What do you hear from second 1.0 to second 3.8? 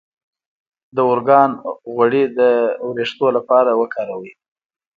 ارګان غوړي د ویښتو لپاره